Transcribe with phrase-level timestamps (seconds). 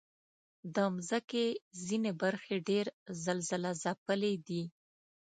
[0.73, 1.45] د مځکې
[1.85, 2.85] ځینې برخې ډېر
[3.23, 4.63] زلزلهځپلي دي.